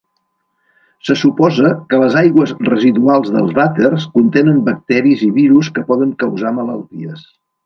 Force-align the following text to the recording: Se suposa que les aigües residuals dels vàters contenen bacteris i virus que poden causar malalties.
Se 1.09 1.17
suposa 1.23 1.73
que 1.91 1.99
les 2.03 2.17
aigües 2.21 2.53
residuals 2.69 3.29
dels 3.35 3.53
vàters 3.59 4.09
contenen 4.17 4.59
bacteris 4.71 5.23
i 5.29 5.31
virus 5.41 5.71
que 5.77 5.89
poden 5.93 6.17
causar 6.25 6.57
malalties. 6.63 7.25